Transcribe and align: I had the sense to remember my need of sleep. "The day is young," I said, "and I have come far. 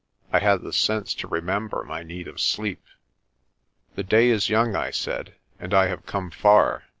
I 0.33 0.39
had 0.39 0.63
the 0.63 0.73
sense 0.73 1.13
to 1.13 1.27
remember 1.27 1.83
my 1.83 2.01
need 2.01 2.27
of 2.27 2.41
sleep. 2.41 2.83
"The 3.93 4.01
day 4.01 4.29
is 4.29 4.49
young," 4.49 4.75
I 4.75 4.89
said, 4.89 5.35
"and 5.59 5.75
I 5.75 5.89
have 5.89 6.07
come 6.07 6.31
far. 6.31 6.85